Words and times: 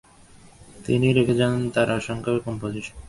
তিনি 0.85 1.07
রেখে 1.17 1.35
যান 1.39 1.53
তার 1.75 1.89
অসংখ্য 1.97 2.31
কম্পোজিশন। 2.45 2.95